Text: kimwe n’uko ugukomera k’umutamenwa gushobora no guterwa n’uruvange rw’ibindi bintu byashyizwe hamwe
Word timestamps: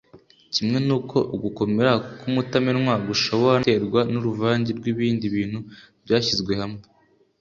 kimwe 0.53 0.77
n’uko 0.87 1.17
ugukomera 1.35 1.93
k’umutamenwa 2.19 2.93
gushobora 3.07 3.55
no 3.57 3.63
guterwa 3.63 4.01
n’uruvange 4.11 4.69
rw’ibindi 4.79 5.25
bintu 5.35 5.59
byashyizwe 6.03 6.53
hamwe 6.61 6.81